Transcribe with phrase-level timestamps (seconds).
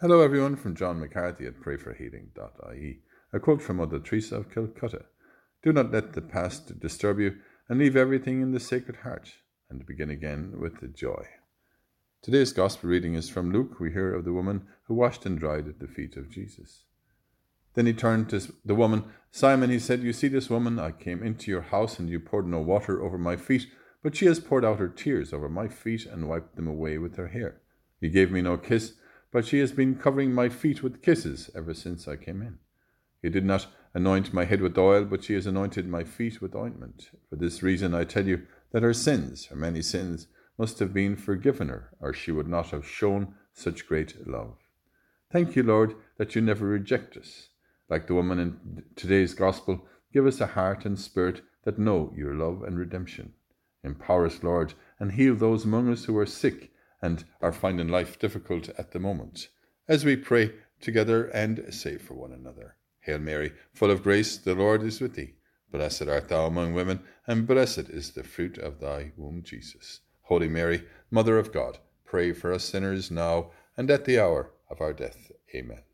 [0.00, 3.00] Hello, everyone, from John McCarthy at prayforhealing.ie.
[3.32, 5.06] A quote from Mother Teresa of Calcutta
[5.64, 7.38] Do not let the past disturb you,
[7.68, 9.32] and leave everything in the Sacred Heart,
[9.68, 11.26] and begin again with the joy.
[12.22, 13.80] Today's Gospel reading is from Luke.
[13.80, 16.84] We hear of the woman who washed and dried at the feet of Jesus.
[17.74, 19.02] Then he turned to the woman.
[19.32, 20.78] Simon, he said, You see this woman?
[20.78, 23.66] I came into your house, and you poured no water over my feet,
[24.04, 27.16] but she has poured out her tears over my feet and wiped them away with
[27.16, 27.62] her hair.
[28.00, 28.92] You gave me no kiss
[29.32, 32.58] but she has been covering my feet with kisses ever since I came in.
[33.22, 36.54] You did not anoint my head with oil, but she has anointed my feet with
[36.54, 37.10] ointment.
[37.28, 41.16] For this reason I tell you that her sins, her many sins, must have been
[41.16, 44.56] forgiven her, or she would not have shown such great love.
[45.30, 47.48] Thank you, Lord, that you never reject us.
[47.88, 52.34] Like the woman in today's gospel, give us a heart and spirit that know your
[52.34, 53.32] love and redemption.
[53.84, 58.18] Empower us, Lord, and heal those among us who are sick and are finding life
[58.18, 59.48] difficult at the moment.
[59.86, 64.54] As we pray together and say for one another Hail Mary, full of grace, the
[64.54, 65.34] Lord is with thee.
[65.70, 70.00] Blessed art thou among women, and blessed is the fruit of thy womb, Jesus.
[70.22, 74.80] Holy Mary, Mother of God, pray for us sinners now and at the hour of
[74.80, 75.30] our death.
[75.54, 75.87] Amen.